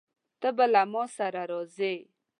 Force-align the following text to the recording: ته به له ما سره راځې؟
ته 0.41 0.49
به 0.57 0.65
له 0.73 0.81
ما 0.91 1.03
سره 1.17 1.41
راځې؟ 1.51 1.95